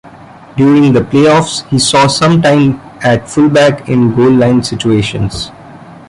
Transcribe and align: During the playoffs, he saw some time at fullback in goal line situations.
During 0.57 0.93
the 0.93 1.01
playoffs, 1.01 1.63
he 1.69 1.77
saw 1.77 2.07
some 2.07 2.41
time 2.41 2.81
at 3.03 3.29
fullback 3.29 3.87
in 3.87 4.15
goal 4.15 4.31
line 4.31 4.63
situations. 4.63 5.51